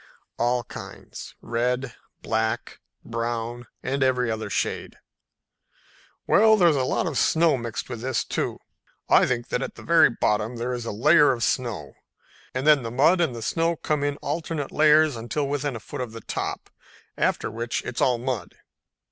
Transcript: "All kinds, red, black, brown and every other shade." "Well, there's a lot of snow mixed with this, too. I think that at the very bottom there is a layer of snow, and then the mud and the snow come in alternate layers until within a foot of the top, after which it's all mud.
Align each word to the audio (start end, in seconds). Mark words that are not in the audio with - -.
"All 0.39 0.63
kinds, 0.63 1.35
red, 1.43 1.93
black, 2.23 2.79
brown 3.05 3.67
and 3.83 4.01
every 4.01 4.31
other 4.31 4.49
shade." 4.49 4.95
"Well, 6.25 6.57
there's 6.57 6.75
a 6.75 6.81
lot 6.83 7.05
of 7.05 7.19
snow 7.19 7.55
mixed 7.55 7.87
with 7.87 8.01
this, 8.01 8.23
too. 8.25 8.57
I 9.09 9.27
think 9.27 9.49
that 9.49 9.61
at 9.61 9.75
the 9.75 9.83
very 9.83 10.09
bottom 10.09 10.55
there 10.55 10.73
is 10.73 10.85
a 10.87 10.91
layer 10.91 11.31
of 11.31 11.43
snow, 11.43 11.93
and 12.51 12.65
then 12.65 12.81
the 12.81 12.89
mud 12.89 13.21
and 13.21 13.35
the 13.35 13.43
snow 13.43 13.75
come 13.75 14.03
in 14.03 14.17
alternate 14.23 14.71
layers 14.71 15.15
until 15.15 15.47
within 15.47 15.75
a 15.75 15.79
foot 15.79 16.01
of 16.01 16.13
the 16.13 16.21
top, 16.21 16.71
after 17.15 17.51
which 17.51 17.83
it's 17.85 18.01
all 18.01 18.17
mud. 18.17 18.55